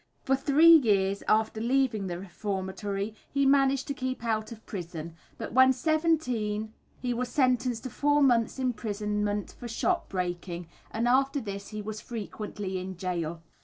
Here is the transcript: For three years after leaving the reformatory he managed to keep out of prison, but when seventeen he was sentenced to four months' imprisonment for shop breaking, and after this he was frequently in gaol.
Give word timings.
For 0.23 0.35
three 0.35 0.77
years 0.77 1.21
after 1.27 1.61
leaving 1.61 2.07
the 2.07 2.17
reformatory 2.17 3.13
he 3.31 3.45
managed 3.45 3.87
to 3.87 3.93
keep 3.93 4.25
out 4.25 4.51
of 4.51 4.65
prison, 4.65 5.15
but 5.37 5.53
when 5.53 5.71
seventeen 5.71 6.73
he 6.99 7.13
was 7.13 7.29
sentenced 7.29 7.83
to 7.83 7.91
four 7.91 8.23
months' 8.23 8.57
imprisonment 8.57 9.55
for 9.59 9.67
shop 9.67 10.09
breaking, 10.09 10.67
and 10.89 11.07
after 11.07 11.39
this 11.39 11.67
he 11.67 11.83
was 11.83 12.01
frequently 12.01 12.79
in 12.79 12.95
gaol. 12.95 13.43